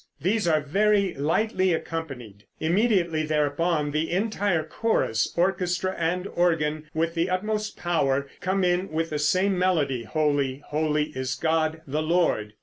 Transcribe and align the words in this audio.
These 0.19 0.47
are 0.47 0.61
very 0.61 1.13
lightly 1.13 1.73
accompanied. 1.73 2.45
Immediately 2.59 3.21
thereupon, 3.21 3.91
the 3.91 4.09
entire 4.09 4.63
chorus, 4.63 5.31
orchestra 5.37 5.93
and 5.95 6.25
organ, 6.25 6.87
with 6.95 7.13
the 7.13 7.29
utmost 7.29 7.77
power, 7.77 8.27
come 8.39 8.63
in 8.63 8.91
with 8.91 9.11
the 9.11 9.19
same 9.19 9.59
melody, 9.59 10.03
"Holy, 10.05 10.63
Holy 10.65 11.11
Is 11.15 11.35
God, 11.35 11.81
the 11.85 12.01
Lord." 12.01 12.53